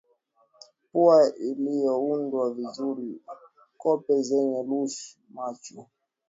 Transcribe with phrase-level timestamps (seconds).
[0.91, 3.21] pua iliyoundwa vizuri
[3.77, 5.87] kope zenye lush macho